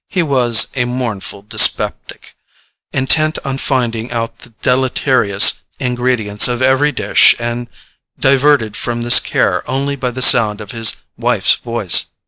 He 0.09 0.23
was 0.23 0.69
a 0.73 0.85
mournful 0.85 1.43
dyspeptic, 1.43 2.33
intent 2.91 3.37
on 3.45 3.59
finding 3.59 4.11
out 4.11 4.39
the 4.39 4.49
deleterious 4.63 5.59
ingredients 5.79 6.47
of 6.47 6.59
every 6.63 6.91
dish 6.91 7.35
and 7.37 7.67
diverted 8.19 8.75
from 8.75 9.03
this 9.03 9.19
care 9.19 9.61
only 9.69 9.95
by 9.95 10.09
the 10.09 10.23
sound 10.23 10.59
of 10.59 10.71
his 10.71 10.95
wife's 11.19 11.53
voice. 11.53 12.07